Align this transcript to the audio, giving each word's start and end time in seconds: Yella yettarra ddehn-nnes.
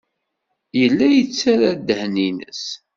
Yella 0.79 1.07
yettarra 1.11 1.71
ddehn-nnes. 1.77 2.63